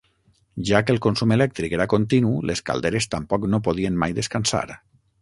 [0.69, 4.69] Ja que el consum elèctric era continu, les calderes tampoc no podien mai descansar.